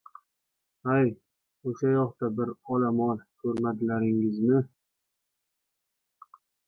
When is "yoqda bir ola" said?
1.91-2.89